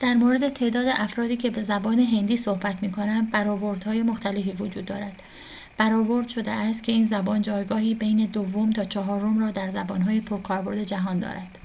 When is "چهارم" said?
8.84-9.38